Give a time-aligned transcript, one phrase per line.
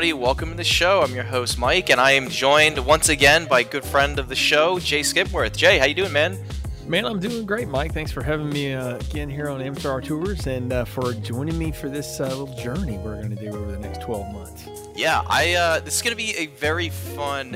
[0.00, 0.12] everybody.
[0.12, 1.02] Welcome to the show.
[1.02, 4.34] I'm your host, Mike, and I am joined once again by good friend of the
[4.34, 5.56] show, Jay Skipworth.
[5.56, 6.38] Jay, how you doing, man?
[6.90, 7.94] Man, I'm doing great, Mike.
[7.94, 11.70] Thanks for having me uh, again here on Amateur Auteurs and uh, for joining me
[11.70, 14.68] for this uh, little journey we're going to do over the next 12 months.
[14.96, 17.54] Yeah, I uh, this is going to be a very fun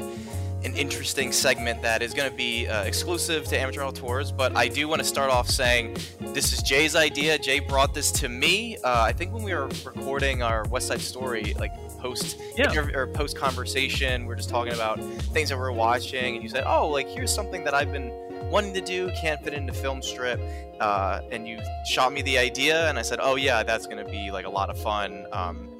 [0.62, 4.30] and interesting segment that is going to be uh, exclusive to Amateur Auteurs.
[4.30, 7.36] But I do want to start off saying this is Jay's idea.
[7.36, 8.76] Jay brought this to me.
[8.84, 12.72] Uh, I think when we were recording our West Side Story, like post yeah.
[12.76, 14.26] or post conversation.
[14.26, 15.00] We're just talking about
[15.32, 18.12] things that we're watching, and you said, "Oh, like here's something that I've been
[18.50, 20.40] wanting to do, can't fit into film strip,"
[20.80, 21.58] uh, and you
[21.88, 24.50] shot me the idea, and I said, "Oh yeah, that's going to be like a
[24.50, 25.70] lot of fun um,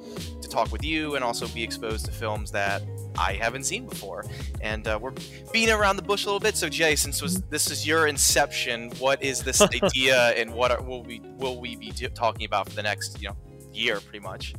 [0.41, 2.81] to talk with you, and also be exposed to films that."
[3.17, 4.25] I haven't seen before,
[4.59, 5.13] and uh, we're
[5.53, 6.57] being around the bush a little bit.
[6.57, 10.81] So, Jay, since was, this is your inception, what is this idea, and what are,
[10.81, 13.37] will we will we be talking about for the next you know
[13.71, 14.53] year, pretty much?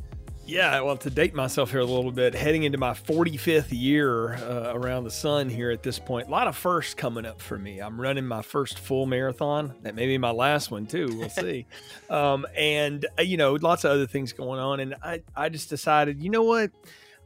[0.47, 4.71] Yeah, well, to date myself here a little bit, heading into my 45th year uh,
[4.73, 6.29] around the sun here at this point.
[6.29, 7.79] A lot of firsts coming up for me.
[7.79, 9.75] I'm running my first full marathon.
[9.81, 11.07] That may be my last one too.
[11.17, 11.65] We'll see.
[12.09, 14.79] um, and uh, you know, lots of other things going on.
[14.79, 16.71] And I, I just decided, you know what?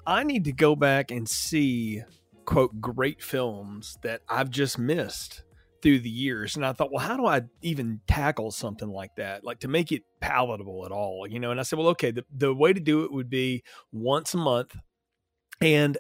[0.07, 2.01] I need to go back and see
[2.45, 5.43] quote great films that I've just missed
[5.81, 6.55] through the years.
[6.55, 9.43] And I thought, well, how do I even tackle something like that?
[9.43, 11.51] Like to make it palatable at all, you know?
[11.51, 14.37] And I said, well, okay, the, the way to do it would be once a
[14.37, 14.75] month.
[15.61, 15.97] And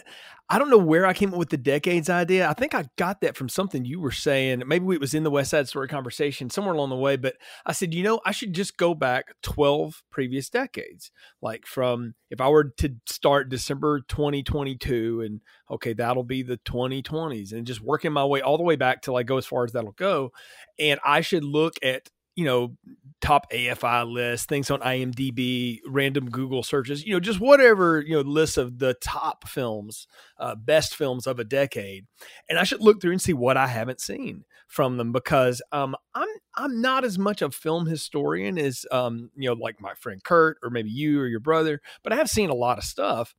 [0.51, 2.49] I don't know where I came up with the decades idea.
[2.49, 4.63] I think I got that from something you were saying.
[4.65, 7.15] Maybe it was in the West Side Story conversation somewhere along the way.
[7.15, 11.09] But I said, you know, I should just go back 12 previous decades.
[11.41, 17.53] Like from if I were to start December 2022 and okay, that'll be the 2020s
[17.53, 19.71] and just working my way all the way back till I go as far as
[19.71, 20.33] that'll go.
[20.77, 22.75] And I should look at you know,
[23.19, 28.21] top AFI lists, things on IMDb, random Google searches, you know, just whatever, you know,
[28.21, 30.07] lists of the top films,
[30.39, 32.05] uh, best films of a decade.
[32.49, 35.95] And I should look through and see what I haven't seen from them because um,
[36.15, 40.23] I'm I'm not as much a film historian as um, you know, like my friend
[40.23, 43.35] Kurt or maybe you or your brother, but I have seen a lot of stuff.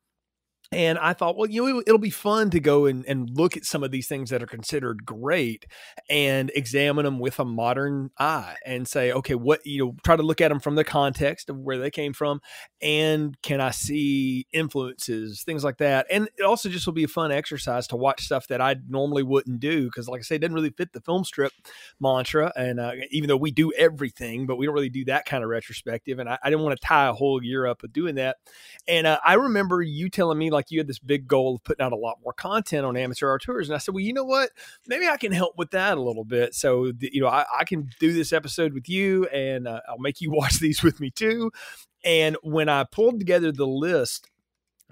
[0.73, 3.65] And I thought, well, you know, it'll be fun to go and, and look at
[3.67, 5.67] some of these things that are considered great
[6.09, 10.23] and examine them with a modern eye and say, okay, what, you know, try to
[10.23, 12.41] look at them from the context of where they came from.
[12.81, 16.07] And can I see influences, things like that.
[16.11, 19.23] And it also just will be a fun exercise to watch stuff that I normally
[19.23, 19.91] wouldn't do.
[19.91, 21.53] Cause like I say, it doesn't really fit the film strip
[22.01, 22.51] mantra.
[22.57, 25.51] And uh, even though we do everything, but we don't really do that kind of
[25.51, 26.19] retrospective.
[26.19, 28.39] And I, I didn't want to tie a whole year up with doing that.
[28.89, 31.65] And uh, I remember you telling me, like, like you had this big goal of
[31.65, 34.25] putting out a lot more content on Amateur Auteurs and i said well you know
[34.25, 34.51] what?
[34.87, 36.55] Maybe i can help with that a little bit.
[36.55, 40.21] So you know i, I can do this episode with you and uh, i'll make
[40.21, 41.51] you watch these with me too.
[42.05, 44.31] And when i pulled together the list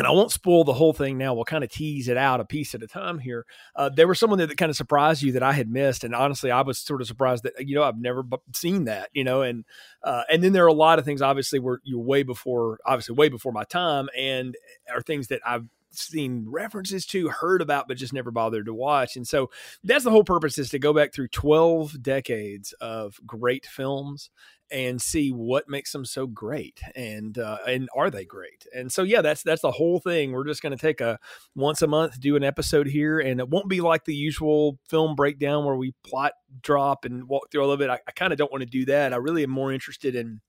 [0.00, 1.34] and I won't spoil the whole thing now.
[1.34, 3.44] We'll kind of tease it out a piece at a time here.
[3.77, 6.15] Uh, there was someone that, that kind of surprised you that I had missed, and
[6.15, 8.25] honestly, I was sort of surprised that you know I've never
[8.55, 9.10] seen that.
[9.12, 9.66] You know, and
[10.03, 13.15] uh, and then there are a lot of things obviously were you way before, obviously
[13.15, 14.56] way before my time, and
[14.91, 19.17] are things that I've seen references to, heard about, but just never bothered to watch.
[19.17, 19.51] And so
[19.83, 24.31] that's the whole purpose is to go back through 12 decades of great films
[24.73, 28.67] and see what makes them so great and uh, and are they great?
[28.75, 30.33] And so yeah that's that's the whole thing.
[30.33, 31.19] We're just going to take a
[31.56, 35.17] once a month do an episode here and it won't be like the usual film
[35.17, 37.91] breakdown where we plot drop and walk through all of it.
[37.91, 39.12] I, I kind of don't want to do that.
[39.12, 40.41] I really am more interested in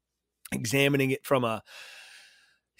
[0.52, 1.63] examining it from a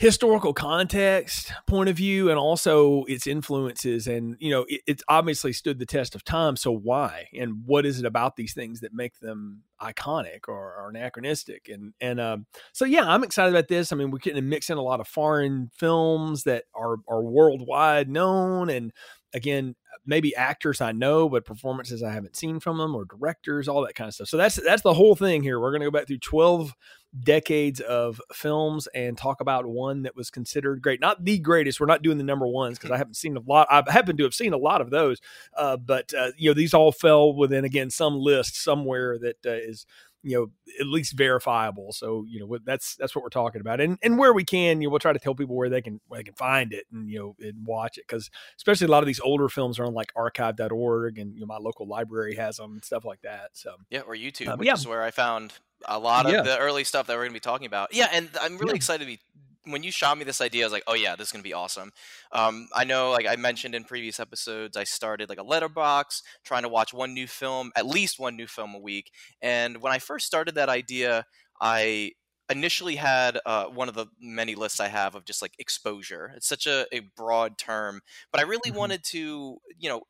[0.02, 4.08] historical context point of view and also its influences.
[4.08, 6.56] And you know it, it's obviously stood the test of time.
[6.56, 7.28] So why?
[7.40, 11.70] And what is it about these things that make them iconic or, or anachronistic?
[11.70, 13.94] And and um, so yeah i'm excited about this.
[13.94, 17.22] I mean we're getting to mix in a lot of foreign films that are are
[17.22, 18.72] worldwide known.
[18.72, 18.92] And
[19.36, 19.76] again
[20.06, 23.96] maybe actors I know, but performances I haven't seen from them or directors, all that
[23.96, 24.28] kind of stuff.
[24.28, 25.60] So that's that's the whole thing here.
[25.60, 26.74] We're going to go back through 12
[27.20, 31.02] decades of films and talk about one that was considered great.
[31.02, 31.80] Not the greatest.
[31.80, 33.68] We're not doing the number ones because I haven't seen a lot.
[33.70, 35.20] I happen to have seen a lot of those,
[35.58, 39.52] uh, but uh, you know these all fell within again some list somewhere that uh,
[39.52, 39.86] is
[40.24, 40.48] you know
[40.80, 44.34] at least verifiable so you know that's that's what we're talking about and and where
[44.34, 46.34] we can you know we'll try to tell people where they can where they can
[46.36, 49.50] find it and you know and watch it because especially a lot of these older
[49.50, 53.04] films are on like archive.org and you know my local library has them and stuff
[53.06, 54.74] like that so yeah or youtube um, which yeah.
[54.74, 55.54] is where i found
[55.86, 56.42] a lot of yeah.
[56.42, 58.76] the early stuff that we're going to be talking about yeah and i'm really yeah.
[58.76, 59.20] excited to be
[59.66, 61.54] when you shot me this idea, I was like, oh yeah, this is gonna be
[61.54, 61.92] awesome.
[62.32, 66.64] Um, I know, like I mentioned in previous episodes, I started like a Letterboxd, trying
[66.64, 69.12] to watch one new film, at least one new film a week.
[69.42, 71.26] And when I first started that idea,
[71.60, 72.12] I
[72.50, 76.34] initially had uh, one of the many lists I have of just like exposure.
[76.36, 78.78] It's such a, a broad term, but I really mm-hmm.
[78.78, 80.02] wanted to, you know,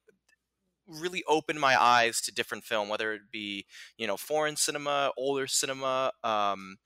[0.87, 3.65] really open my eyes to different film, whether it be
[3.97, 6.77] you know foreign cinema, older cinema, um,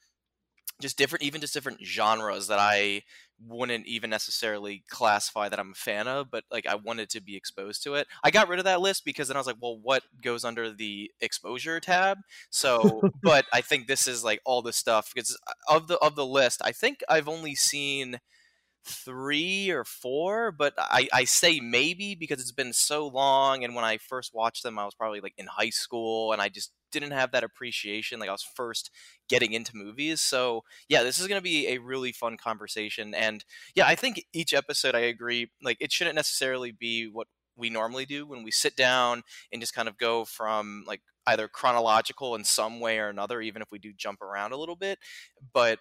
[0.81, 3.03] just different, even just different genres that I
[3.45, 7.35] wouldn't even necessarily classify that I'm a fan of, but like I wanted to be
[7.35, 8.07] exposed to it.
[8.23, 10.71] I got rid of that list because then I was like, well, what goes under
[10.71, 12.19] the exposure tab?
[12.49, 16.15] So, but I think this is like all the stuff because uh, of the of
[16.15, 18.19] the list, I think I've only seen
[18.85, 23.63] three or four, but I, I say maybe because it's been so long.
[23.63, 26.49] And when I first watched them, I was probably like in high school and I
[26.49, 28.19] just didn't have that appreciation.
[28.19, 28.89] Like I was first
[29.29, 30.21] getting into movies.
[30.21, 33.13] So yeah, this is going to be a really fun conversation.
[33.13, 33.43] And
[33.75, 37.27] yeah, I think each episode, I agree, like it shouldn't necessarily be what
[37.57, 41.47] we normally do when we sit down and just kind of go from like either
[41.47, 44.99] chronological in some way or another, even if we do jump around a little bit.
[45.53, 45.79] But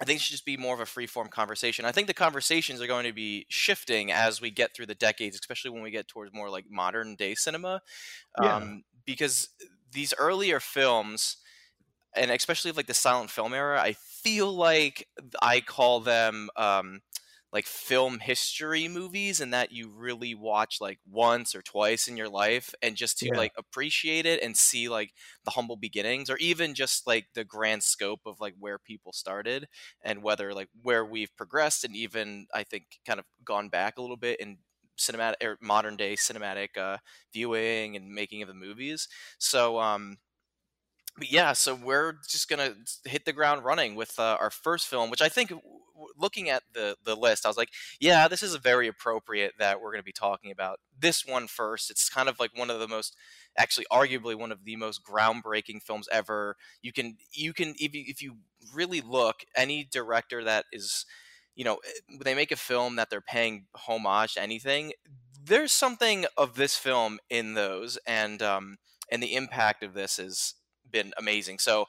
[0.00, 1.84] I think it should just be more of a free form conversation.
[1.84, 5.36] I think the conversations are going to be shifting as we get through the decades,
[5.36, 7.82] especially when we get towards more like modern day cinema.
[8.42, 8.56] Yeah.
[8.56, 9.50] Um, because
[9.92, 11.36] these earlier films,
[12.14, 15.06] and especially like the silent film era, I feel like
[15.42, 17.00] I call them um,
[17.52, 22.28] like film history movies and that you really watch like once or twice in your
[22.28, 23.36] life and just to yeah.
[23.36, 25.12] like appreciate it and see like
[25.44, 29.66] the humble beginnings or even just like the grand scope of like where people started
[30.02, 34.02] and whether like where we've progressed and even I think kind of gone back a
[34.02, 34.58] little bit in
[35.00, 36.98] cinematic or modern day cinematic uh,
[37.32, 39.08] viewing and making of the movies.
[39.38, 40.18] So um
[41.18, 42.74] but yeah, so we're just gonna
[43.04, 45.52] hit the ground running with uh, our first film, which I think
[46.16, 47.70] looking at the the list, I was like,
[48.00, 51.90] yeah, this is very appropriate that we're going to be talking about this one first.
[51.90, 53.16] It's kind of like one of the most,
[53.58, 56.56] actually, arguably one of the most groundbreaking films ever.
[56.82, 58.36] You can you can if you, if you
[58.74, 61.04] really look, any director that is,
[61.60, 64.94] you know, eh, they make a film that they're paying homage to anything.
[65.44, 68.78] There's something of this film in those, and um,
[69.12, 70.54] and the impact of this has
[70.90, 71.58] been amazing.
[71.58, 71.84] So,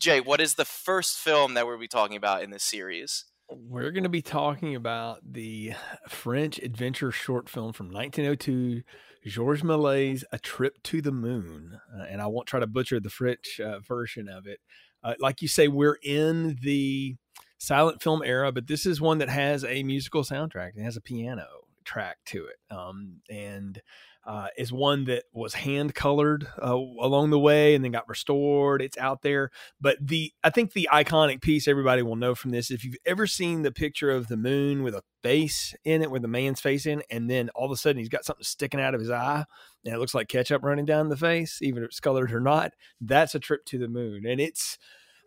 [0.00, 3.26] Jay, what is the first film that we'll be talking about in this series?
[3.48, 5.74] We're going to be talking about the
[6.08, 8.82] French adventure short film from 1902,
[9.26, 11.78] Georges Méliès' A Trip to the Moon.
[11.96, 14.58] Uh, and I won't try to butcher the French uh, version of it.
[15.04, 17.16] Uh, like you say, we're in the
[17.64, 20.76] silent film era, but this is one that has a musical soundtrack.
[20.76, 21.46] It has a piano
[21.84, 22.74] track to it.
[22.74, 23.80] Um, and
[24.26, 28.80] uh, is one that was hand colored uh, along the way and then got restored.
[28.80, 29.50] It's out there,
[29.80, 33.26] but the I think the iconic piece everybody will know from this if you've ever
[33.26, 36.86] seen the picture of the moon with a face in it, with a man's face
[36.86, 39.44] in, and then all of a sudden he's got something sticking out of his eye
[39.84, 42.72] and it looks like ketchup running down the face, even if it's colored or not.
[43.02, 44.78] That's a trip to the moon, and it's.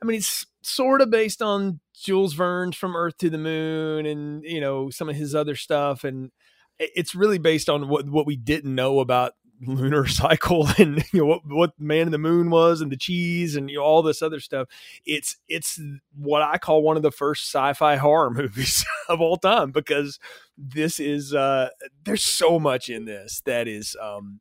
[0.02, 4.44] I mean, it's sort of based on Jules Verne's From Earth to the Moon and,
[4.44, 6.04] you know, some of his other stuff.
[6.04, 6.32] And
[6.80, 9.34] it's really based on what what we didn't know about
[9.66, 13.56] lunar cycle and you know what what man in the moon was and the cheese
[13.56, 14.68] and you know all this other stuff
[15.06, 15.80] it's it's
[16.16, 20.20] what i call one of the first sci-fi horror movies of all time because
[20.58, 21.70] this is uh
[22.06, 24.39] there's so much in this that is um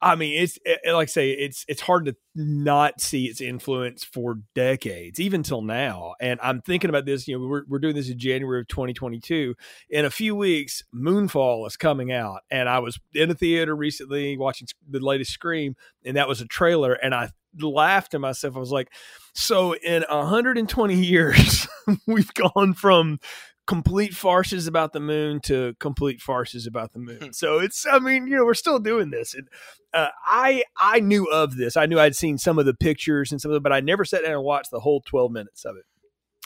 [0.00, 4.04] I mean, it's it, like I say, it's it's hard to not see its influence
[4.04, 6.14] for decades, even till now.
[6.20, 7.26] And I'm thinking about this.
[7.26, 9.54] You know, we're we're doing this in January of 2022.
[9.90, 14.36] In a few weeks, Moonfall is coming out, and I was in a theater recently
[14.36, 15.74] watching the latest Scream,
[16.04, 18.56] and that was a trailer, and I laughed to myself.
[18.56, 18.92] I was like,
[19.34, 21.66] so in 120 years,
[22.06, 23.18] we've gone from
[23.68, 27.18] complete farces about the moon to complete farces about the moon.
[27.18, 27.30] Hmm.
[27.32, 29.34] so it's, I mean, you know, we're still doing this.
[29.34, 29.46] And
[29.92, 31.76] uh, I, I knew of this.
[31.76, 34.06] I knew I'd seen some of the pictures and some of it, but I never
[34.06, 35.84] sat down and watched the whole 12 minutes of it.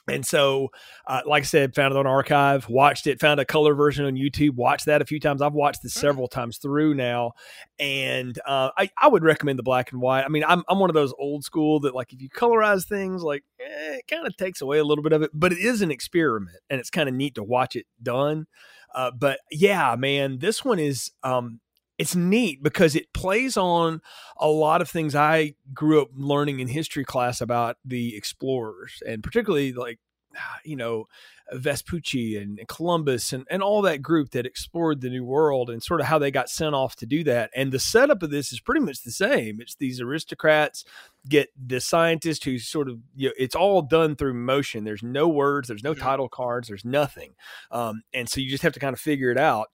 [0.08, 0.68] And so,
[1.06, 4.14] uh, like I said, found it on archive, watched it, found a color version on
[4.14, 5.40] YouTube, watched that a few times.
[5.40, 6.00] I've watched this mm.
[6.00, 7.32] several times through now.
[7.78, 10.24] And uh, I, I would recommend the black and white.
[10.24, 13.22] I mean, I'm, I'm one of those old school that, like, if you colorize things,
[13.22, 15.82] like, eh, it kind of takes away a little bit of it, but it is
[15.82, 18.46] an experiment and it's kind of neat to watch it done.
[18.94, 21.60] Uh, but yeah, man, this one is um,
[22.02, 24.02] it's neat because it plays on
[24.36, 29.22] a lot of things I grew up learning in history class about the explorers and
[29.22, 30.00] particularly like
[30.64, 31.06] you know,
[31.52, 36.00] Vespucci and Columbus and, and all that group that explored the New World and sort
[36.00, 37.50] of how they got sent off to do that.
[37.54, 39.60] And the setup of this is pretty much the same.
[39.60, 40.84] It's these aristocrats
[41.28, 44.82] get the scientist who sort of, you know, it's all done through motion.
[44.82, 47.34] There's no words, there's no title cards, there's nothing.
[47.70, 49.68] Um, and so you just have to kind of figure it out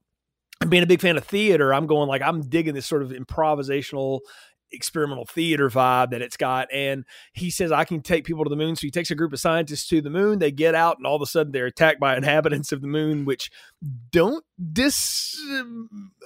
[0.66, 4.20] being a big fan of theater, I'm going like I'm digging this sort of improvisational
[4.72, 6.68] experimental theater vibe that it's got.
[6.72, 8.76] And he says, I can take people to the moon.
[8.76, 10.38] So he takes a group of scientists to the moon.
[10.38, 13.24] They get out, and all of a sudden they're attacked by inhabitants of the moon,
[13.24, 13.50] which
[14.10, 15.40] don't dis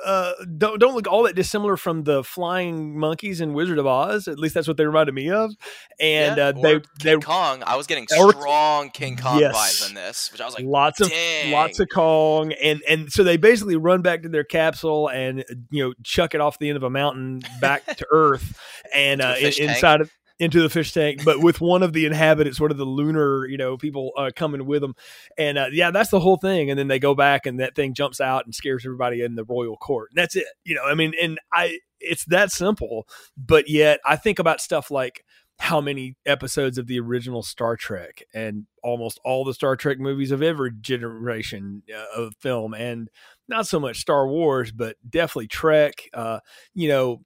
[0.05, 4.27] uh, don't don't look all that dissimilar from the flying monkeys in Wizard of Oz.
[4.27, 5.55] At least that's what they reminded me of.
[6.01, 7.63] And yeah, uh, they King they Kong.
[7.67, 11.01] I was getting strong King Kong yes, vibes in this, which I was like, lots
[11.03, 11.13] of
[11.47, 15.85] lots of Kong, and and so they basically run back to their capsule and you
[15.85, 18.59] know chuck it off the end of a mountain back to Earth,
[18.95, 22.71] and uh, inside of into the fish tank, but with one of the inhabitants, one
[22.71, 24.95] of the lunar, you know, people uh, coming with them.
[25.39, 26.71] And uh, yeah, that's the whole thing.
[26.71, 29.45] And then they go back and that thing jumps out and scares everybody in the
[29.45, 30.11] royal court.
[30.11, 30.47] And that's it.
[30.65, 34.91] You know, I mean, and I, it's that simple, but yet I think about stuff
[34.91, 35.25] like
[35.59, 40.33] how many episodes of the original Star Trek and almost all the Star Trek movies
[40.33, 43.09] of every generation uh, of film and
[43.47, 46.03] not so much Star Wars, but definitely Trek.
[46.13, 46.41] Uh,
[46.75, 47.23] you know,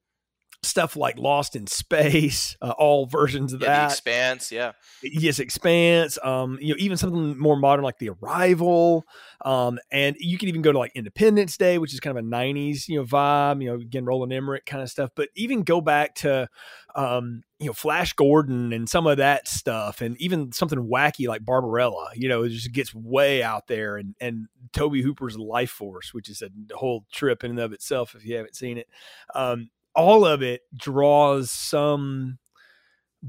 [0.63, 3.93] stuff like Lost in Space, uh, all versions of yeah, that.
[3.93, 4.73] Expanse, yeah.
[5.03, 6.19] Yes, Expanse.
[6.23, 9.05] Um, you know, even something more modern like The Arrival.
[9.45, 12.29] Um, and you can even go to like Independence Day, which is kind of a
[12.29, 13.63] '90s, you know, vibe.
[13.63, 15.11] You know, again, Roland Emmerich kind of stuff.
[15.15, 16.49] But even go back to,
[16.95, 21.45] um, you know, Flash Gordon and some of that stuff, and even something wacky like
[21.45, 22.11] Barbarella.
[22.15, 23.97] You know, it just gets way out there.
[23.97, 28.15] And and Tobe Hooper's Life Force, which is a whole trip in and of itself
[28.15, 28.89] if you haven't seen it.
[29.35, 32.39] Um, all of it draws some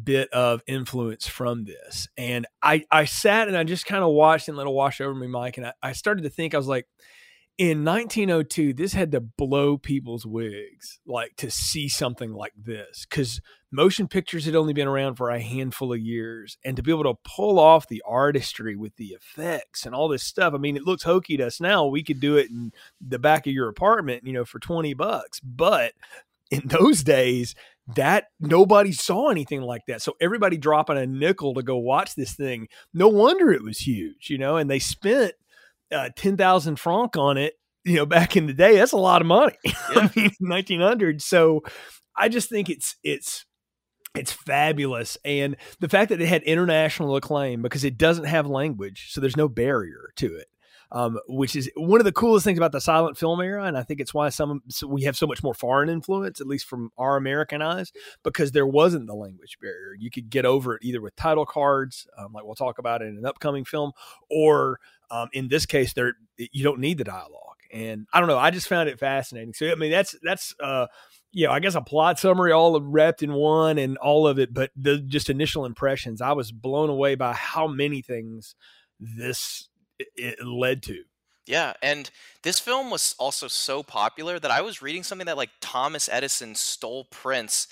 [0.03, 2.07] bit of influence from this.
[2.17, 5.15] And I, I sat and I just kind of watched and let it wash over
[5.15, 5.57] me, Mike.
[5.57, 6.85] And I, I started to think, I was like,
[7.57, 13.41] in 1902, this had to blow people's wigs, like to see something like this, because
[13.71, 16.59] motion pictures had only been around for a handful of years.
[16.63, 20.21] And to be able to pull off the artistry with the effects and all this
[20.21, 21.87] stuff, I mean, it looks hokey to us now.
[21.87, 25.39] We could do it in the back of your apartment, you know, for 20 bucks.
[25.39, 25.93] But
[26.51, 27.55] in those days
[27.95, 30.01] that nobody saw anything like that.
[30.01, 32.67] So everybody dropping a nickel to go watch this thing.
[32.93, 35.33] No wonder it was huge, you know, and they spent
[35.91, 37.53] uh, 10,000 franc on it,
[37.85, 38.75] you know, back in the day.
[38.75, 39.55] That's a lot of money.
[39.65, 40.09] Yeah.
[40.13, 41.21] I mean, 1900.
[41.21, 41.63] So
[42.15, 43.45] I just think it's, it's,
[44.15, 45.17] it's fabulous.
[45.23, 49.37] And the fact that it had international acclaim because it doesn't have language, so there's
[49.37, 50.47] no barrier to it
[50.91, 53.65] um, which is one of the coolest things about the silent film era.
[53.65, 56.47] And I think it's why some so we have so much more foreign influence, at
[56.47, 57.91] least from our American eyes,
[58.23, 59.95] because there wasn't the language barrier.
[59.97, 63.17] You could get over it either with title cards, um, like we'll talk about in
[63.17, 63.91] an upcoming film,
[64.29, 64.79] or
[65.11, 67.33] um, in this case, there you don't need the dialogue.
[67.71, 69.53] And I don't know, I just found it fascinating.
[69.53, 70.87] So I mean, that's that's uh,
[71.31, 74.53] you know, I guess a plot summary all wrapped in one and all of it,
[74.53, 78.55] but the just initial impressions, I was blown away by how many things
[78.99, 81.03] this it led to.
[81.47, 82.09] Yeah, and
[82.43, 86.55] this film was also so popular that I was reading something that like Thomas Edison
[86.55, 87.67] stole prints.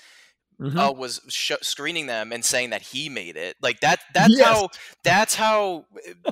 [0.58, 0.78] Mm-hmm.
[0.78, 4.46] Uh, was sh- screening them and saying that he made it like that that's yes.
[4.46, 4.68] how
[5.04, 5.84] that's how
[6.24, 6.30] uh,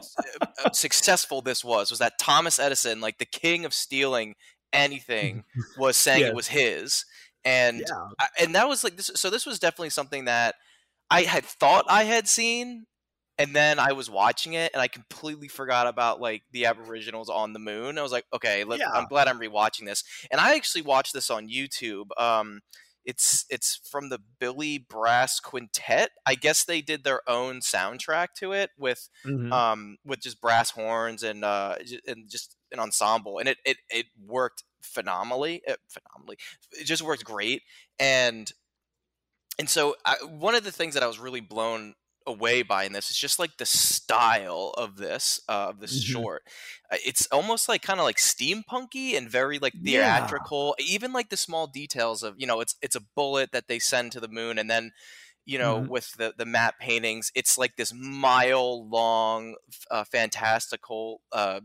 [0.65, 4.35] uh, successful this was was that thomas edison like the king of stealing
[4.73, 5.45] anything
[5.79, 6.31] was saying yes.
[6.31, 7.05] it was his
[7.45, 8.27] and yeah.
[8.41, 10.55] and that was like this so this was definitely something that
[11.11, 12.87] i had thought i had seen
[13.39, 17.53] and then I was watching it and I completely forgot about like the Aboriginals on
[17.53, 17.99] the moon.
[17.99, 18.91] I was like, okay, let, yeah.
[18.93, 20.05] I'm glad I'm rewatching this.
[20.31, 22.07] And I actually watched this on YouTube.
[22.17, 22.61] Um,
[23.05, 26.11] it's it's from the Billy Brass Quintet.
[26.25, 29.53] I guess they did their own soundtrack to it with mm-hmm.
[29.53, 31.77] um with just brass horns and uh
[32.07, 35.63] and just an ensemble, and it it it worked phenomenally.
[35.67, 36.39] It, phenomenally,
[36.73, 37.63] it just worked great.
[37.99, 38.51] And
[39.59, 41.95] and so I, one of the things that I was really blown
[42.27, 46.13] away by in this is just like the style of this uh, of this mm-hmm.
[46.13, 46.43] short.
[46.91, 50.75] Uh, it's almost like kind of like steampunky and very like theatrical.
[50.79, 50.87] Yeah.
[50.95, 54.13] Even like the small details of you know it's it's a bullet that they send
[54.13, 54.93] to the moon and then
[55.47, 55.89] you know mm-hmm.
[55.89, 59.57] with the the matte paintings it's like this mile long
[59.91, 61.61] uh, fantastical uh,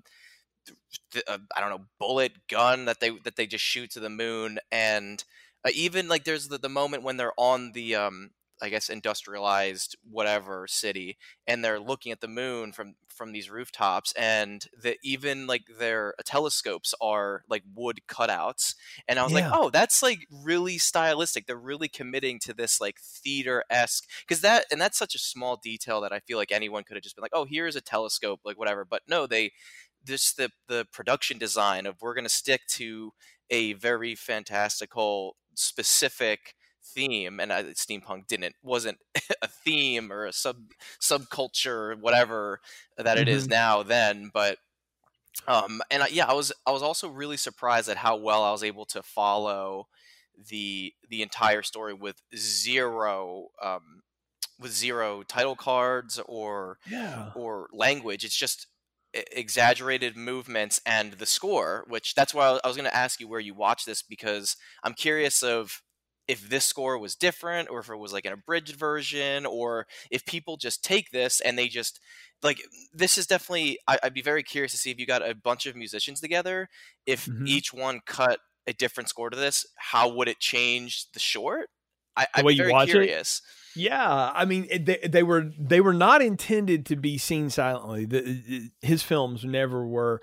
[1.28, 4.60] uh, I don't know bullet gun that they that they just shoot to the moon
[4.72, 5.24] and
[5.66, 9.96] uh, even like there's the, the moment when they're on the um I guess industrialized
[10.10, 15.48] whatever city, and they're looking at the moon from from these rooftops, and that even
[15.48, 18.76] like their uh, telescopes are like wood cutouts,
[19.08, 19.50] and I was yeah.
[19.50, 21.48] like, oh, that's like really stylistic.
[21.48, 25.58] They're really committing to this like theater esque because that and that's such a small
[25.62, 28.42] detail that I feel like anyone could have just been like, oh, here's a telescope,
[28.46, 28.86] like whatever.
[28.86, 29.52] But no, they
[30.04, 33.12] this the the production design of we're gonna stick to
[33.50, 36.56] a very fantastical specific
[36.94, 38.98] theme and uh, steampunk didn't wasn't
[39.42, 40.58] a theme or a sub
[41.02, 42.60] subculture whatever
[42.98, 43.38] that it mm-hmm.
[43.38, 44.58] is now then but
[45.48, 48.52] um and I, yeah i was i was also really surprised at how well i
[48.52, 49.88] was able to follow
[50.50, 54.02] the the entire story with zero um
[54.60, 57.32] with zero title cards or yeah.
[57.36, 58.68] or language it's just
[59.14, 63.40] exaggerated movements and the score which that's why i was going to ask you where
[63.40, 65.82] you watch this because i'm curious of
[66.30, 70.24] if this score was different or if it was like an abridged version or if
[70.28, 72.00] people just take this and they just
[72.44, 72.62] like
[72.94, 75.66] this is definitely I, would be very curious to see if you got a bunch
[75.66, 76.70] of musicians together
[77.08, 77.48] if mm-hmm.
[77.48, 81.70] each one cut a different score to this how would it change the short
[82.16, 83.42] I, the way you watch curious.
[83.44, 88.06] it yeah, I mean they, they were they were not intended to be seen silently.
[88.06, 90.22] The, his films never were.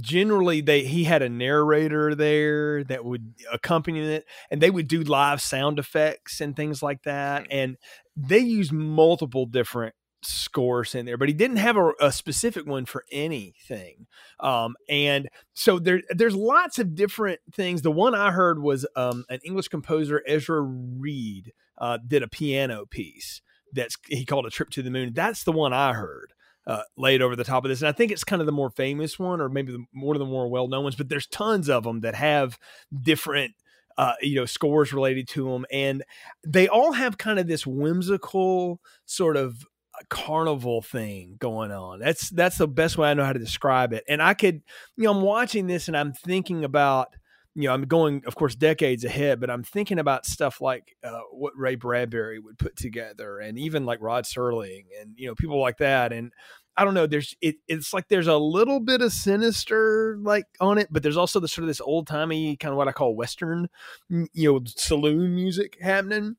[0.00, 5.02] Generally, they he had a narrator there that would accompany it, and they would do
[5.02, 7.42] live sound effects and things like that.
[7.42, 7.48] Hmm.
[7.50, 7.76] And
[8.16, 12.84] they used multiple different scores in there, but he didn't have a, a specific one
[12.84, 14.06] for anything.
[14.40, 17.82] Um, and so there, there's lots of different things.
[17.82, 22.86] The one I heard was um, an English composer, Ezra Read, uh, did a piano
[22.86, 23.40] piece
[23.72, 25.12] that's he called a trip to the moon.
[25.14, 26.32] That's the one I heard.
[26.66, 27.80] Uh, laid over the top of this.
[27.80, 30.20] And I think it's kind of the more famous one, or maybe the, one of
[30.20, 30.96] the more well known ones.
[30.96, 32.58] But there's tons of them that have
[32.92, 33.54] different,
[33.96, 36.04] uh, you know, scores related to them, and
[36.46, 39.64] they all have kind of this whimsical sort of
[40.08, 42.00] carnival thing going on.
[42.00, 44.04] That's that's the best way I know how to describe it.
[44.08, 44.62] And I could,
[44.96, 47.08] you know, I'm watching this and I'm thinking about
[47.54, 51.22] you know, I'm going, of course, decades ahead, but I'm thinking about stuff like uh,
[51.32, 55.60] what Ray Bradbury would put together, and even like Rod Serling, and you know, people
[55.60, 56.12] like that.
[56.12, 56.32] And
[56.76, 60.78] I don't know, there's it, it's like there's a little bit of sinister like on
[60.78, 63.16] it, but there's also the sort of this old timey kind of what I call
[63.16, 63.68] Western,
[64.08, 66.36] you know, saloon music happening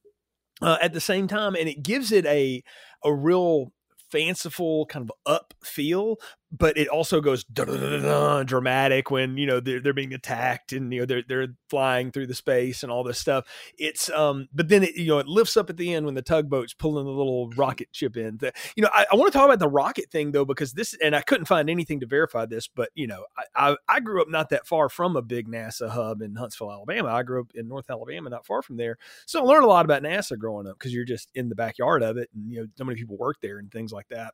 [0.62, 2.64] uh, at the same time, and it gives it a
[3.04, 3.72] a real
[4.12, 6.18] fanciful kind of up feel,
[6.52, 11.06] but it also goes dramatic when you know they're, they're being attacked and you know
[11.06, 13.46] they're they're flying through the space and all this stuff.
[13.78, 16.22] It's um, but then it you know it lifts up at the end when the
[16.22, 18.38] tugboat's pulling the little rocket ship in.
[18.38, 20.96] The, you know, I, I want to talk about the rocket thing though because this
[21.04, 24.22] and I couldn't find anything to verify this, but you know, I, I, I grew
[24.22, 27.10] up not that far from a big NASA hub in Huntsville, Alabama.
[27.10, 29.86] I grew up in North Alabama, not far from there, so I learned a lot
[29.86, 32.68] about NASA growing up because you're just in the backyard of it, and you know,
[32.76, 34.34] so many people work there and things like that.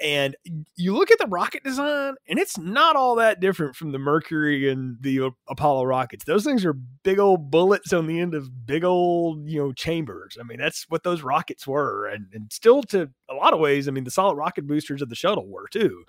[0.00, 0.36] And
[0.76, 3.98] you look at the rocket rocket design, and it's not all that different from the
[3.98, 6.24] Mercury and the Apollo rockets.
[6.24, 10.36] Those things are big old bullets on the end of big old, you know, chambers.
[10.38, 13.88] I mean, that's what those rockets were, and, and still to a lot of ways.
[13.88, 16.04] I mean, the solid rocket boosters of the shuttle were too.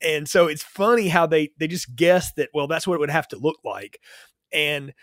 [0.00, 3.10] And so it's funny how they they just guessed that well, that's what it would
[3.10, 4.00] have to look like.
[4.52, 4.94] And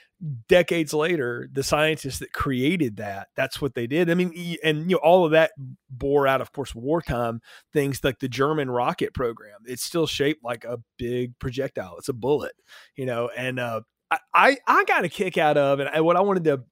[0.47, 4.09] decades later, the scientists that created that, that's what they did.
[4.09, 5.51] I mean, and you know, all of that
[5.89, 7.41] bore out, of course, wartime
[7.73, 9.59] things like the German rocket program.
[9.65, 11.95] It's still shaped like a big projectile.
[11.97, 12.53] It's a bullet,
[12.95, 13.29] you know.
[13.35, 13.81] And uh,
[14.33, 16.63] I I got a kick out of, and what I wanted to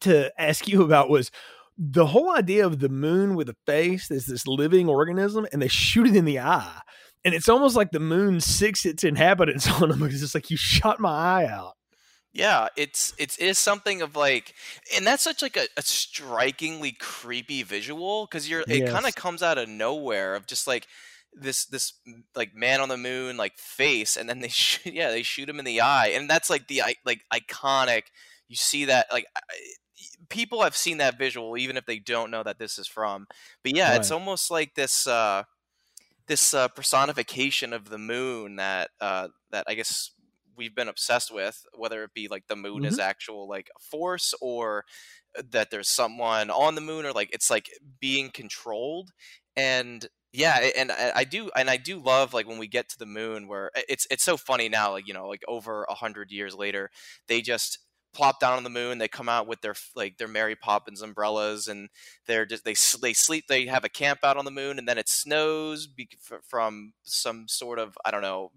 [0.00, 1.30] to ask you about was
[1.78, 5.68] the whole idea of the moon with a face is this living organism, and they
[5.68, 6.80] shoot it in the eye.
[7.24, 10.56] And it's almost like the moon sics its inhabitants on them because it's like you
[10.56, 11.74] shot my eye out.
[12.32, 14.54] Yeah, it's it's it is something of like,
[14.96, 19.42] and that's such like a, a strikingly creepy visual because you're it kind of comes
[19.42, 20.86] out of nowhere of just like
[21.34, 21.92] this this
[22.34, 25.58] like man on the moon like face, and then they shoot yeah they shoot him
[25.58, 28.04] in the eye, and that's like the like iconic.
[28.48, 29.26] You see that like
[30.30, 33.26] people have seen that visual even if they don't know that this is from,
[33.62, 35.06] but yeah, it's almost like this.
[35.06, 35.44] uh
[36.28, 40.12] this uh, personification of the moon that uh, that I guess
[40.56, 42.86] we've been obsessed with, whether it be like the moon mm-hmm.
[42.86, 44.84] is actual like a force or
[45.38, 49.10] uh, that there's someone on the moon or like it's like being controlled
[49.56, 53.06] and yeah and i do and i do love like when we get to the
[53.06, 56.54] moon where it's it's so funny now like you know like over a hundred years
[56.54, 56.90] later
[57.28, 57.78] they just
[58.14, 61.68] plop down on the moon they come out with their like their mary poppins umbrellas
[61.68, 61.88] and
[62.26, 64.98] they're just they they sleep they have a camp out on the moon and then
[64.98, 65.88] it snows
[66.46, 68.50] from some sort of i don't know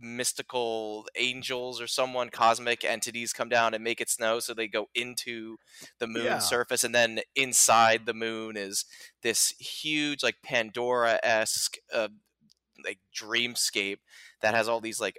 [0.00, 4.86] mystical angels or someone cosmic entities come down and make it snow so they go
[4.94, 5.56] into
[5.98, 6.38] the moon's yeah.
[6.38, 8.84] surface and then inside the moon is
[9.22, 12.08] this huge like pandora-esque uh,
[12.84, 13.98] like dreamscape
[14.42, 15.18] that has all these like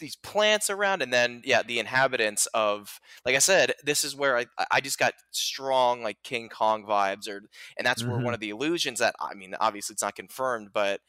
[0.00, 4.36] these plants around and then yeah the inhabitants of like i said this is where
[4.36, 7.42] i i just got strong like king kong vibes or
[7.76, 8.10] and that's mm-hmm.
[8.10, 8.34] where one mm-hmm.
[8.34, 11.00] of the illusions that i mean obviously it's not confirmed but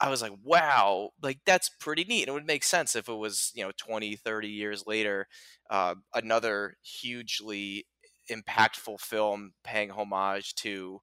[0.00, 2.22] I was like, wow, like that's pretty neat.
[2.22, 5.28] And It would make sense if it was, you know, 20, 30 years later,
[5.70, 7.86] uh, another hugely
[8.30, 11.00] impactful film paying homage to,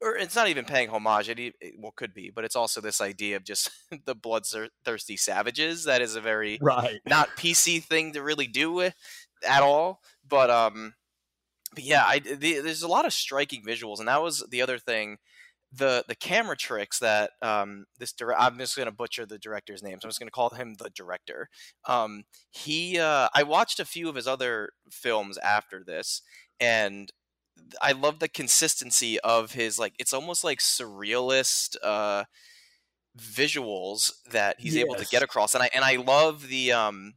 [0.00, 3.00] or it's not even paying homage, it, it well, could be, but it's also this
[3.00, 3.70] idea of just
[4.06, 5.84] the bloodthirsty savages.
[5.84, 7.00] That is a very right.
[7.06, 8.94] not PC thing to really do with
[9.46, 10.00] at all.
[10.28, 10.94] But, um,
[11.74, 14.78] but yeah, I, the, there's a lot of striking visuals, and that was the other
[14.78, 15.18] thing
[15.74, 19.82] the the camera tricks that um, this direct I'm just going to butcher the director's
[19.82, 21.48] name, so I'm just going to call him the director.
[21.86, 26.22] Um, he uh, I watched a few of his other films after this,
[26.60, 27.10] and
[27.80, 32.24] I love the consistency of his like it's almost like surrealist uh,
[33.18, 34.84] visuals that he's yes.
[34.84, 37.14] able to get across, and I and I love the um,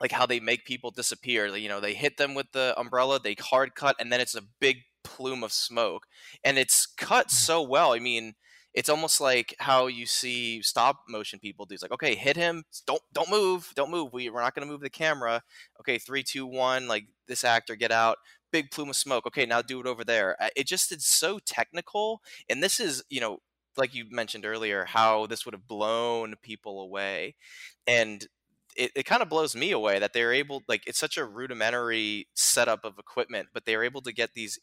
[0.00, 1.46] like how they make people disappear.
[1.56, 4.42] You know, they hit them with the umbrella, they hard cut, and then it's a
[4.60, 4.78] big
[5.16, 6.06] plume of smoke,
[6.44, 7.30] and it's cut mm.
[7.30, 7.92] so well.
[7.92, 8.34] I mean,
[8.74, 11.74] it's almost like how you see stop motion people do.
[11.74, 14.12] It's like, okay, hit him, don't don't move, don't move.
[14.12, 15.42] We we're not going to move the camera.
[15.80, 16.86] Okay, three, two, one.
[16.88, 18.18] Like this actor, get out.
[18.52, 19.26] Big plume of smoke.
[19.26, 20.36] Okay, now do it over there.
[20.54, 23.38] It just is so technical, and this is you know
[23.78, 27.34] like you mentioned earlier, how this would have blown people away.
[27.86, 28.26] And
[28.76, 32.28] it, it kind of blows me away that they're able like it's such a rudimentary
[32.34, 34.58] setup of equipment but they're able to get these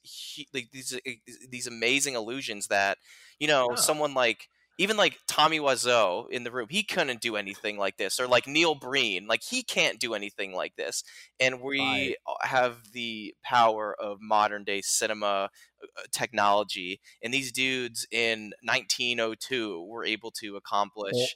[0.54, 1.16] like these eh,
[1.50, 2.98] these amazing illusions that
[3.40, 3.76] you know yeah.
[3.76, 4.48] someone like
[4.80, 8.48] even like Tommy Wiseau in the room, he couldn't do anything like this, or like
[8.48, 11.04] Neil Breen, like he can't do anything like this.
[11.40, 12.16] And we right.
[12.42, 15.48] have the power of modern day cinema uh,
[15.84, 21.36] uh, technology, and these dudes in 1902 were able to accomplish.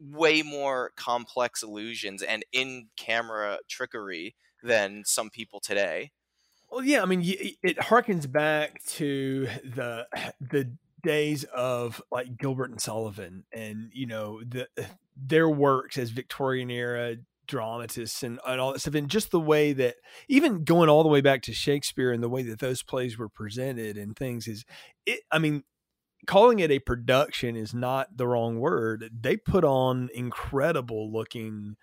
[0.00, 6.10] Way more complex illusions and in camera trickery than some people today.
[6.70, 10.06] Well, yeah, I mean, it harkens back to the
[10.40, 14.68] the days of like Gilbert and Sullivan, and you know the
[15.16, 19.72] their works as Victorian era dramatists and, and all that stuff, and just the way
[19.74, 19.96] that
[20.28, 23.28] even going all the way back to Shakespeare and the way that those plays were
[23.28, 24.64] presented and things is
[25.06, 25.20] it.
[25.30, 25.62] I mean,
[26.26, 29.10] calling it a production is not the wrong word.
[29.18, 31.76] They put on incredible looking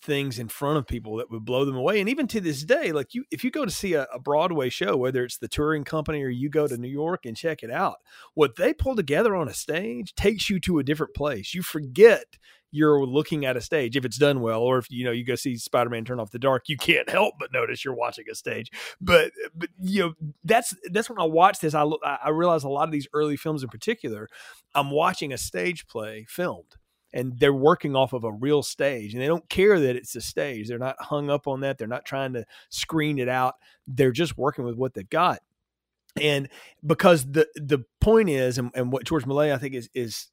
[0.00, 2.00] things in front of people that would blow them away.
[2.00, 4.68] And even to this day, like you, if you go to see a, a, Broadway
[4.68, 7.70] show, whether it's the touring company or you go to New York and check it
[7.70, 7.96] out,
[8.34, 11.54] what they pull together on a stage takes you to a different place.
[11.54, 12.36] You forget
[12.70, 15.34] you're looking at a stage if it's done well or if you know you go
[15.34, 18.70] see spider-man turn off the dark you can't help but notice you're watching a stage.
[19.00, 21.84] But but you know that's that's when i watch this i
[22.22, 24.28] i realize a lot of these early films in particular
[24.74, 26.76] i'm watching a stage play filmed
[27.12, 30.20] and they're working off of a real stage and they don't care that it's a
[30.20, 33.54] stage they're not hung up on that they're not trying to screen it out
[33.88, 35.40] they're just working with what they've got.
[36.20, 36.48] And
[36.84, 40.28] because the the point is and, and what george Méliès i think is is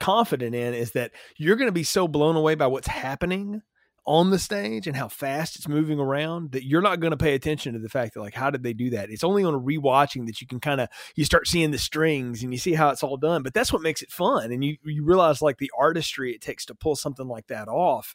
[0.00, 3.62] confident in is that you're going to be so blown away by what's happening
[4.06, 7.34] on the stage and how fast it's moving around that you're not going to pay
[7.34, 9.10] attention to the fact that like how did they do that?
[9.10, 12.52] It's only on rewatching that you can kind of you start seeing the strings and
[12.52, 15.04] you see how it's all done but that's what makes it fun and you you
[15.04, 18.14] realize like the artistry it takes to pull something like that off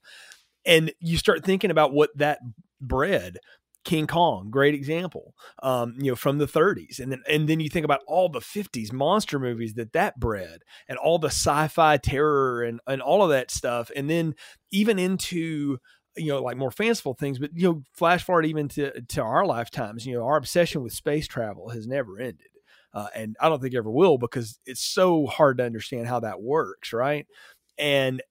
[0.66, 2.40] and you start thinking about what that
[2.80, 3.40] bred
[3.86, 7.70] King Kong, great example, um, you know, from the 30s, and then and then you
[7.70, 12.62] think about all the 50s monster movies that that bred, and all the sci-fi terror
[12.64, 14.36] and and all of that stuff, and then
[14.72, 15.78] even into
[16.18, 19.46] you know like more fanciful things, but you know, flash forward even to to our
[19.46, 22.48] lifetimes, you know, our obsession with space travel has never ended.
[22.94, 26.20] Uh, and I don't think it ever will because it's so hard to understand how
[26.22, 27.28] that works, right?
[27.78, 28.22] And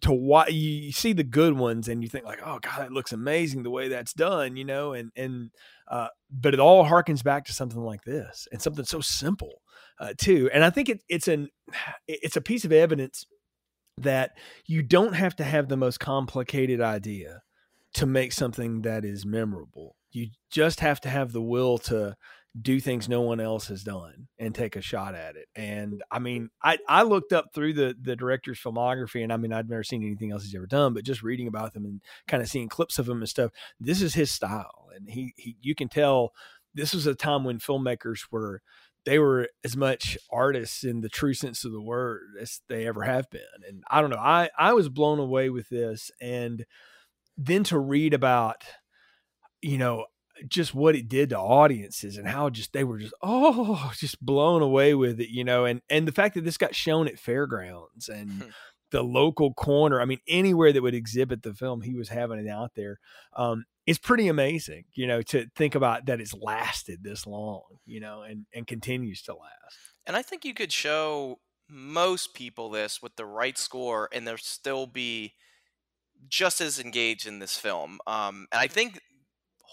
[0.00, 3.12] to what you see the good ones and you think like, oh God, that looks
[3.12, 5.50] amazing the way that's done, you know, and and
[5.88, 9.62] uh, but it all harkens back to something like this and something so simple
[9.98, 10.48] uh, too.
[10.52, 11.48] And I think it, it's an
[12.08, 13.26] it's a piece of evidence
[13.98, 14.32] that
[14.66, 17.42] you don't have to have the most complicated idea
[17.94, 19.96] to make something that is memorable.
[20.12, 22.16] You just have to have the will to
[22.60, 25.46] do things no one else has done and take a shot at it.
[25.54, 29.52] And I mean, I, I looked up through the the director's filmography, and I mean,
[29.52, 32.42] I'd never seen anything else he's ever done, but just reading about them and kind
[32.42, 35.74] of seeing clips of him and stuff, this is his style, and he he you
[35.74, 36.32] can tell
[36.74, 38.62] this was a time when filmmakers were
[39.04, 43.02] they were as much artists in the true sense of the word as they ever
[43.02, 43.40] have been.
[43.66, 46.66] And I don't know, I I was blown away with this, and
[47.38, 48.64] then to read about,
[49.62, 50.06] you know,
[50.48, 54.62] just what it did to audiences and how just they were just oh just blown
[54.62, 58.08] away with it you know and and the fact that this got shown at fairgrounds
[58.08, 58.52] and
[58.90, 62.48] the local corner i mean anywhere that would exhibit the film he was having it
[62.48, 62.98] out there
[63.36, 68.00] um it's pretty amazing you know to think about that it's lasted this long you
[68.00, 69.76] know and and continues to last.
[70.06, 74.38] And i think you could show most people this with the right score and they'll
[74.38, 75.34] still be
[76.28, 79.00] just as engaged in this film um and i think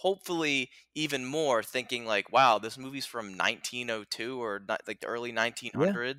[0.02, 5.34] hopefully even more thinking like wow this movie's from 1902 or not, like the early
[5.34, 6.14] 1900s yeah.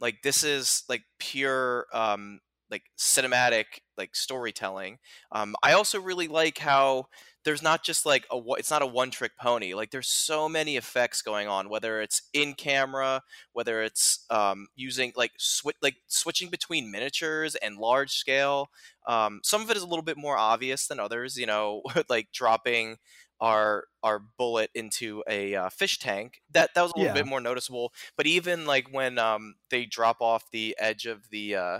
[0.00, 2.40] like this is like pure um
[2.70, 3.64] like cinematic
[3.96, 4.98] like storytelling
[5.32, 7.06] um i also really like how
[7.44, 10.76] there's not just like a it's not a one trick pony like there's so many
[10.76, 16.50] effects going on whether it's in camera whether it's um, using like switch like switching
[16.50, 18.70] between miniatures and large scale
[19.06, 22.28] um, some of it is a little bit more obvious than others you know like
[22.32, 22.96] dropping
[23.40, 27.22] our our bullet into a uh, fish tank that that was a little yeah.
[27.22, 31.56] bit more noticeable but even like when um, they drop off the edge of the
[31.56, 31.78] uh,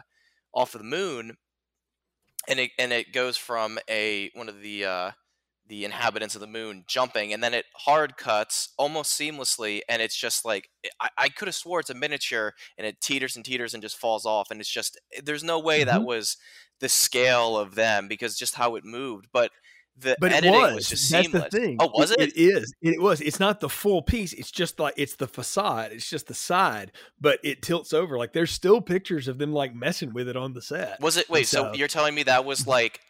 [0.54, 1.36] off of the moon
[2.48, 5.10] and it and it goes from a one of the uh,
[5.70, 10.16] the inhabitants of the moon jumping and then it hard cuts almost seamlessly and it's
[10.16, 10.68] just like
[11.00, 13.96] i, I could have swore it's a miniature and it teeters and teeters and just
[13.96, 15.90] falls off and it's just there's no way mm-hmm.
[15.90, 16.36] that was
[16.80, 19.52] the scale of them because just how it moved but
[19.96, 20.74] the but editing it was.
[20.74, 21.50] was just That's seamless.
[21.50, 21.76] the thing.
[21.78, 22.20] Oh, was it?
[22.20, 22.72] It is.
[22.80, 23.20] It was.
[23.20, 24.32] It's not the full piece.
[24.32, 25.92] It's just like it's the facade.
[25.92, 28.16] It's just the side, but it tilts over.
[28.18, 31.00] Like there's still pictures of them like messing with it on the set.
[31.00, 31.28] Was it?
[31.28, 31.46] Wait.
[31.46, 33.00] So you're telling me that was like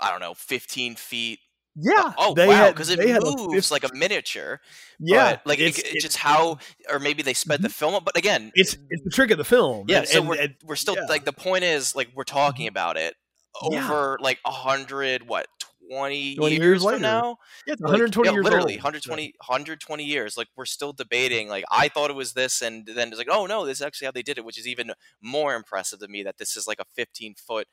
[0.00, 1.40] I don't know, 15 feet
[1.76, 2.12] yeah.
[2.18, 4.60] Oh wow, because it moves like a miniature.
[4.98, 5.32] Yeah.
[5.32, 6.58] But, like it's, it, it's, just how,
[6.90, 7.72] or maybe they sped the mm-hmm.
[7.72, 8.04] film up.
[8.04, 9.86] But again, it's it's the trick of the film.
[9.88, 9.98] Yeah.
[9.98, 11.06] And, so and, we're and, we're still yeah.
[11.08, 12.72] like the point is like we're talking mm-hmm.
[12.72, 13.14] about it
[13.62, 14.24] over yeah.
[14.24, 15.46] like a hundred what
[15.90, 17.36] 20, 20 years, years from now.
[17.66, 18.84] Yeah, 120 like, years literally old.
[18.84, 20.36] 120 120 years.
[20.36, 21.48] Like we're still debating.
[21.48, 24.06] Like I thought it was this, and then it's like, oh no, this is actually
[24.06, 26.22] how they did it, which is even more impressive to me.
[26.22, 27.66] That this is like a 15 foot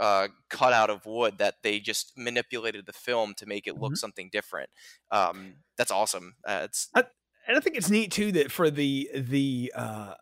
[0.00, 3.92] uh, cut out of wood that they just manipulated the film to make it look
[3.92, 3.96] mm-hmm.
[3.96, 4.70] something different.
[5.10, 6.34] Um, that's awesome.
[6.46, 7.04] Uh, it's I,
[7.46, 10.14] and I think it's neat too that for the the uh,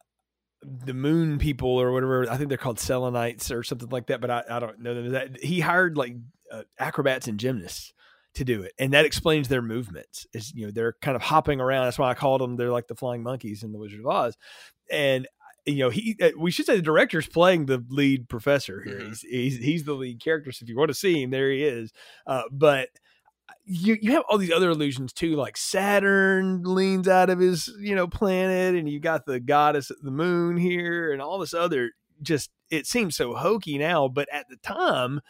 [0.63, 4.31] the moon people or whatever I think they're called Selenites or something like that, but
[4.31, 5.13] I, I don't know them.
[5.13, 6.17] That he hired like
[6.53, 7.93] uh, acrobats and gymnasts
[8.35, 10.27] to do it, and that explains their movements.
[10.33, 11.85] Is you know they're kind of hopping around.
[11.85, 12.57] That's why I called them.
[12.57, 14.37] They're like the flying monkeys in the Wizard of Oz,
[14.91, 15.27] and
[15.67, 19.09] you know he uh, we should say the director's playing the lead professor here mm-hmm.
[19.09, 21.65] he's, he's he's the lead character so if you want to see him there he
[21.65, 21.93] is
[22.27, 22.89] uh, but
[23.65, 27.95] you you have all these other illusions too like saturn leans out of his you
[27.95, 31.93] know planet and you got the goddess of the moon here and all this other
[32.23, 35.21] just it seems so hokey now but at the time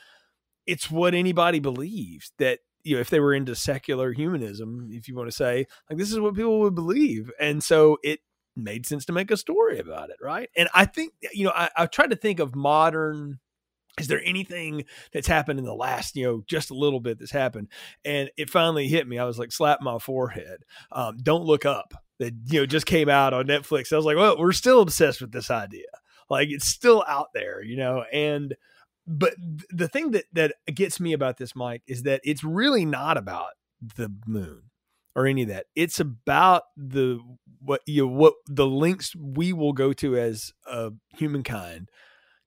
[0.66, 5.14] it's what anybody believes that you know if they were into secular humanism if you
[5.14, 8.20] want to say like this is what people would believe and so it
[8.56, 10.48] made sense to make a story about it, right?
[10.56, 13.40] And I think you know I, I tried to think of modern.
[13.98, 17.30] Is there anything that's happened in the last, you know, just a little bit that's
[17.30, 17.68] happened?
[18.04, 19.20] And it finally hit me.
[19.20, 20.64] I was like, slap my forehead.
[20.90, 21.94] Um, Don't look up.
[22.18, 23.92] That you know just came out on Netflix.
[23.92, 25.86] I was like, well, we're still obsessed with this idea.
[26.30, 28.04] Like it's still out there, you know.
[28.12, 28.54] And
[29.06, 29.34] but
[29.70, 33.50] the thing that that gets me about this, Mike, is that it's really not about
[33.96, 34.70] the moon
[35.14, 35.66] or any of that.
[35.74, 37.20] It's about the
[37.60, 41.88] what you know, what the links we will go to as uh, humankind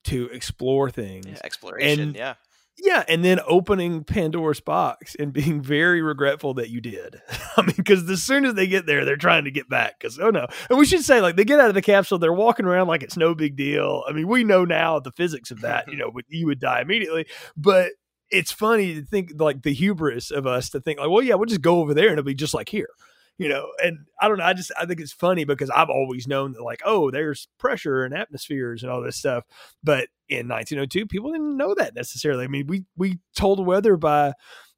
[0.05, 1.25] to explore things.
[1.27, 2.35] Yeah, exploration, and, yeah.
[2.79, 7.21] Yeah, and then opening Pandora's box and being very regretful that you did.
[7.57, 9.99] I mean, because as soon as they get there, they're trying to get back.
[9.99, 12.31] Because oh no, and we should say like they get out of the capsule, they're
[12.31, 14.03] walking around like it's no big deal.
[14.07, 15.87] I mean, we know now the physics of that.
[15.87, 17.91] you know, you would die immediately, but
[18.29, 21.45] it's funny to think like the hubris of us to think like, well, yeah, we'll
[21.45, 22.89] just go over there and it'll be just like here,
[23.37, 23.71] you know.
[23.83, 26.63] And I don't know, I just I think it's funny because I've always known that
[26.63, 29.45] like, oh, there's pressure and atmospheres and all this stuff,
[29.83, 32.43] but in 1902, people didn't know that necessarily.
[32.43, 34.33] I mean, we we told weather by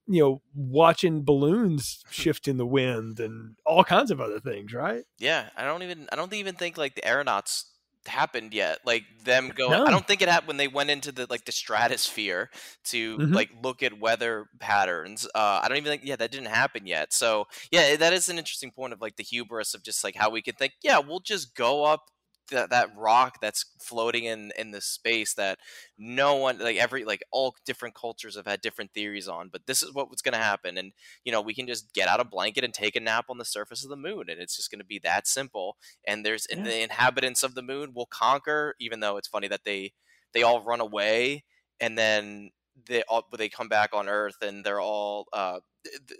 [0.08, 5.04] you know watching balloons shift in the wind and all kinds of other things, right?
[5.20, 7.66] Yeah, I don't even I don't even think like the aeronauts
[8.10, 8.80] happened yet.
[8.86, 9.86] Like them going, no.
[9.86, 12.50] I don't think it happened when they went into the like the stratosphere
[12.86, 13.34] to mm-hmm.
[13.34, 15.26] like look at weather patterns.
[15.34, 17.14] Uh, I don't even think yeah that didn't happen yet.
[17.14, 20.30] So yeah, that is an interesting point of like the hubris of just like how
[20.30, 22.06] we can think yeah we'll just go up
[22.50, 25.60] that, that rock that's floating in in the space that
[25.98, 29.82] no one like every like all different cultures have had different theories on but this
[29.84, 30.92] is what was going to happen and
[31.24, 33.46] you know we can just get out a blanket and take a nap on the
[33.46, 36.62] surface of the moon and it's just going to be that simple and there's yeah.
[36.62, 39.92] the inhabitants of the moon will conquer even though it's funny that they
[40.34, 41.44] they all run away
[41.80, 42.50] and then
[42.88, 45.60] they all they come back on earth and they're all uh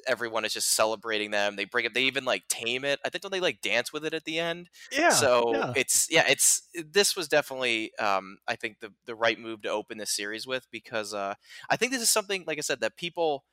[0.08, 1.56] everyone is just celebrating them.
[1.56, 1.94] They bring it.
[1.94, 3.00] They even like tame it.
[3.06, 4.70] I think don't they like dance with it at the end?
[4.92, 5.10] Yeah.
[5.10, 5.74] So yeah.
[5.76, 6.24] it's yeah.
[6.28, 10.48] It's this was definitely um, I think the the right move to open this series
[10.48, 11.36] with because uh,
[11.70, 13.44] I think this is something like I said that people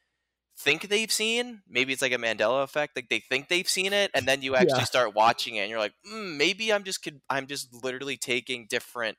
[0.59, 1.63] think they've seen.
[1.69, 2.97] Maybe it's like a Mandela effect.
[2.97, 4.85] Like they think they've seen it, and then you actually yeah.
[4.85, 9.19] start watching it, and you're like, mm, maybe I'm just I'm just literally taking different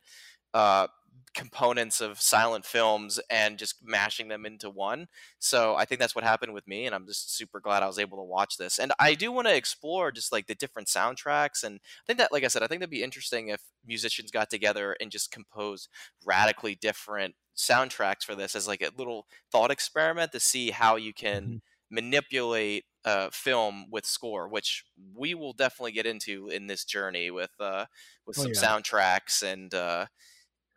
[0.54, 0.88] uh,
[1.38, 5.08] components of silent films and just mashing them into one.
[5.38, 8.00] So I think that's what happened with me, and I'm just super glad I was
[8.00, 8.80] able to watch this.
[8.80, 12.32] And I do want to explore just like the different soundtracks, and I think that,
[12.32, 15.90] like I said, I think that'd be interesting if musicians got together and just composed
[16.26, 21.14] radically different soundtracks for this as like a little thought experiment to see how you
[21.14, 21.58] can mm-hmm.
[21.92, 24.84] manipulate a film with score, which
[25.16, 27.86] we will definitely get into in this journey with uh,
[28.26, 28.60] with oh, some yeah.
[28.60, 29.76] soundtracks and.
[29.76, 30.08] Uh,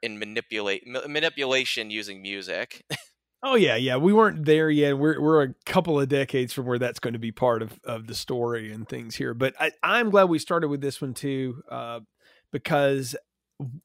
[0.02, 2.84] in manipulate manipulation using music.
[3.42, 3.96] oh yeah, yeah.
[3.96, 4.98] We weren't there yet.
[4.98, 8.06] We're we're a couple of decades from where that's going to be part of of
[8.06, 9.34] the story and things here.
[9.34, 12.00] But I, I'm glad we started with this one too, uh,
[12.52, 13.16] because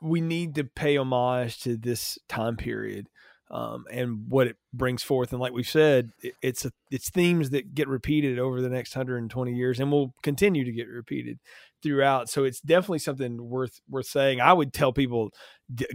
[0.02, 3.08] we need to pay homage to this time period
[3.52, 5.32] um, and what it brings forth.
[5.32, 8.96] And like we've said, it, it's a, it's themes that get repeated over the next
[8.96, 11.40] 120 years and will continue to get repeated
[11.86, 12.30] throughout.
[12.30, 14.42] So it's definitely something worth worth saying.
[14.42, 15.32] I would tell people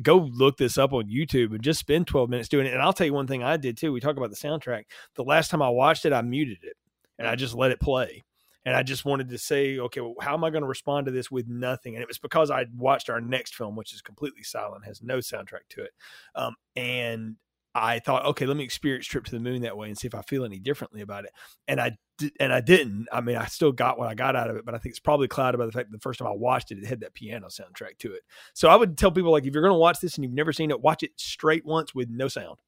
[0.02, 2.72] go look this up on YouTube and just spend 12 minutes doing it.
[2.72, 3.92] And I'll tell you one thing I did too.
[3.92, 4.84] We talk about the soundtrack.
[5.16, 6.76] The last time I watched it, I muted it
[7.18, 8.24] and I just let it play.
[8.64, 11.12] And I just wanted to say, okay, well, how am I going to respond to
[11.12, 11.94] this with nothing?
[11.94, 15.18] And it was because I watched our next film, which is completely silent, has no
[15.18, 15.92] soundtrack to it.
[16.34, 17.36] Um, and
[17.74, 20.14] I thought, okay, let me experience Trip to the Moon that way and see if
[20.14, 21.30] I feel any differently about it.
[21.68, 21.96] And I
[22.38, 23.08] and I didn't.
[23.12, 25.00] I mean, I still got what I got out of it, but I think it's
[25.00, 27.14] probably clouded by the fact that the first time I watched it, it had that
[27.14, 28.22] piano soundtrack to it.
[28.54, 30.52] So I would tell people like, if you're going to watch this and you've never
[30.52, 32.58] seen it, watch it straight once with no sound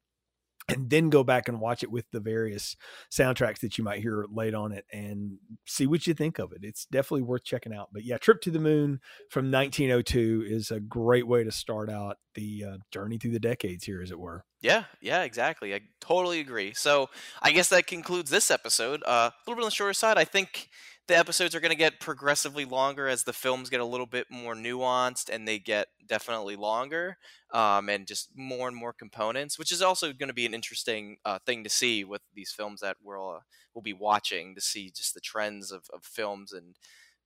[0.69, 2.75] and then go back and watch it with the various
[3.11, 6.59] soundtracks that you might hear laid on it and see what you think of it.
[6.63, 7.89] It's definitely worth checking out.
[7.91, 8.99] But yeah, Trip to the Moon
[9.29, 13.83] from 1902 is a great way to start out the uh, journey through the decades
[13.83, 14.45] here, as it were.
[14.61, 15.75] Yeah, yeah, exactly.
[15.75, 16.73] I totally agree.
[16.73, 17.09] So
[17.41, 19.03] I guess that concludes this episode.
[19.05, 20.17] Uh, a little bit on the shorter side.
[20.17, 20.69] I think
[21.07, 24.27] the episodes are going to get progressively longer as the films get a little bit
[24.29, 27.17] more nuanced and they get definitely longer
[27.53, 31.17] um, and just more and more components, which is also going to be an interesting
[31.25, 33.39] uh, thing to see with these films that we'll uh,
[33.73, 36.75] we'll be watching to see just the trends of, of films and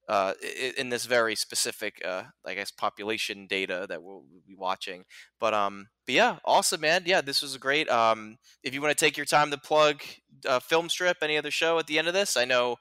[0.07, 0.33] uh,
[0.77, 5.03] in this very specific, uh, I guess, population data that we'll be watching.
[5.37, 7.03] But um, but yeah, awesome, man.
[7.05, 7.89] Yeah, this was great.
[7.89, 10.01] Um, if you want to take your time to plug
[10.47, 12.77] uh, Film Strip, any other show at the end of this, I know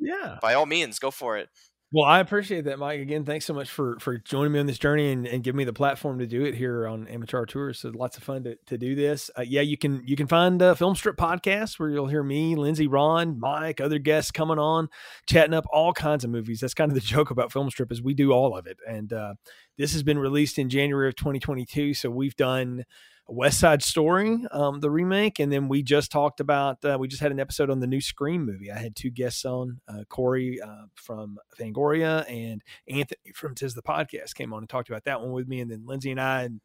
[0.00, 0.38] yeah.
[0.40, 1.48] By all means, go for it.
[1.92, 3.00] Well, I appreciate that, Mike.
[3.00, 5.64] Again, thanks so much for for joining me on this journey and, and giving me
[5.64, 7.80] the platform to do it here on Amateur Auteurs.
[7.80, 9.28] So lots of fun to, to do this.
[9.36, 12.54] Uh, yeah, you can you can find a Film Strip podcast where you'll hear me,
[12.54, 14.88] Lindsay, Ron, Mike, other guests coming on,
[15.26, 16.60] chatting up all kinds of movies.
[16.60, 18.76] That's kind of the joke about Film Strip is we do all of it.
[18.88, 19.34] And uh,
[19.76, 21.94] this has been released in January of 2022.
[21.94, 22.84] So we've done
[23.30, 26.84] West Side Story, um, the remake, and then we just talked about.
[26.84, 28.70] Uh, we just had an episode on the new Scream movie.
[28.72, 33.82] I had two guests on, uh, Corey uh, from Fangoria and Anthony from Tis the
[33.82, 36.42] Podcast came on and talked about that one with me, and then Lindsay and I
[36.42, 36.60] and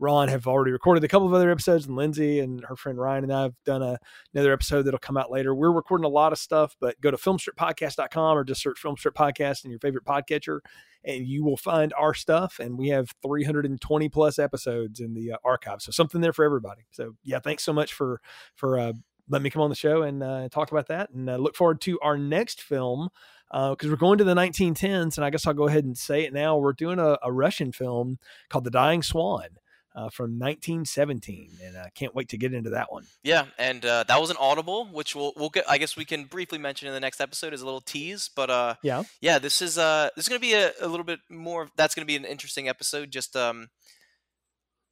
[0.00, 3.24] Ron have already recorded a couple of other episodes, and Lindsay and her friend Ryan
[3.24, 3.98] and I have done a,
[4.34, 5.54] another episode that'll come out later.
[5.54, 9.64] We're recording a lot of stuff, but go to filmstrippodcast.com or just search Filmstrip Podcast
[9.64, 10.60] in your favorite podcatcher,
[11.04, 12.58] and you will find our stuff.
[12.58, 16.82] And we have 320 plus episodes in the uh, archive, so something there for everybody.
[16.92, 18.22] So yeah, thanks so much for
[18.56, 18.94] for uh,
[19.28, 21.82] letting me come on the show and uh, talk about that, and uh, look forward
[21.82, 23.10] to our next film
[23.50, 26.24] because uh, we're going to the 1910s, and I guess I'll go ahead and say
[26.24, 26.56] it now.
[26.56, 29.59] We're doing a, a Russian film called The Dying Swan
[29.94, 33.04] uh, from 1917, and I can't wait to get into that one.
[33.22, 35.64] Yeah, and uh, that was an audible, which we'll we'll get.
[35.68, 38.30] I guess we can briefly mention in the next episode as a little tease.
[38.34, 41.20] But uh, yeah, yeah, this is uh, this is gonna be a, a little bit
[41.28, 41.68] more.
[41.76, 43.10] That's gonna be an interesting episode.
[43.10, 43.68] Just um,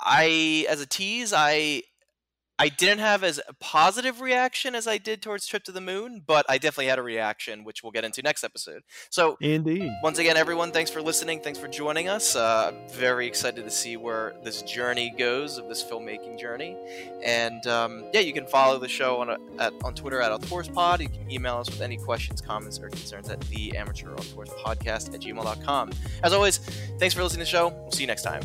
[0.01, 1.83] I as a tease, I
[2.59, 6.45] I didn't have as positive reaction as I did towards Trip to the Moon, but
[6.49, 8.83] I definitely had a reaction, which we'll get into next episode.
[9.11, 9.91] So, indeed.
[10.03, 11.41] Once again, everyone, thanks for listening.
[11.41, 12.35] Thanks for joining us.
[12.35, 16.77] Uh, very excited to see where this journey goes of this filmmaking journey.
[17.23, 21.01] And um, yeah, you can follow the show on a, at, on Twitter at AuteursPod.
[21.01, 25.21] You can email us with any questions, comments, or concerns at the Amateur Podcast at
[25.21, 25.91] gmail.com.
[26.25, 26.59] As always,
[26.99, 27.69] thanks for listening to the show.
[27.69, 28.43] We'll see you next time.